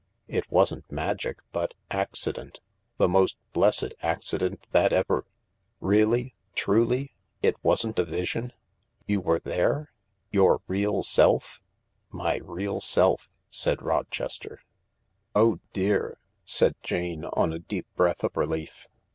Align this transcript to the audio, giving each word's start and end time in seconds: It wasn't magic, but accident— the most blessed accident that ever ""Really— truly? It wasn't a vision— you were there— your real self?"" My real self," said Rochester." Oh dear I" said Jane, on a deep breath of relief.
It 0.27 0.51
wasn't 0.51 0.91
magic, 0.91 1.37
but 1.51 1.75
accident— 1.91 2.59
the 2.97 3.07
most 3.07 3.37
blessed 3.53 3.93
accident 4.01 4.65
that 4.71 4.91
ever 4.91 5.27
""Really— 5.93 6.33
truly? 6.55 7.13
It 7.43 7.55
wasn't 7.61 7.99
a 7.99 8.03
vision— 8.05 8.51
you 9.07 9.21
were 9.21 9.37
there— 9.37 9.91
your 10.31 10.63
real 10.65 11.03
self?"" 11.03 11.61
My 12.21 12.37
real 12.37 12.79
self," 12.81 13.29
said 13.51 13.83
Rochester." 13.83 14.61
Oh 15.35 15.59
dear 15.71 16.17
I" 16.19 16.25
said 16.45 16.73
Jane, 16.81 17.25
on 17.25 17.53
a 17.53 17.59
deep 17.59 17.85
breath 17.95 18.23
of 18.23 18.35
relief. 18.35 18.87